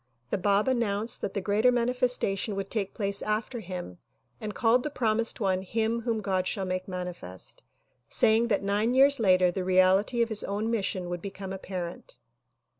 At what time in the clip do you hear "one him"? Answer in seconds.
5.39-5.99